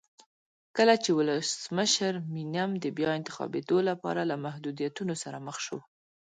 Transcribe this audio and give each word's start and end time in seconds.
کله 0.77 0.93
چې 1.03 1.09
ولسمشر 1.19 2.13
مینم 2.33 2.71
د 2.83 2.85
بیا 2.97 3.09
انتخابېدو 3.19 3.77
لپاره 3.89 4.21
له 4.31 4.35
محدودیتونو 4.45 5.13
سره 5.23 5.37
مخ 5.47 5.57
شو. 5.65 5.79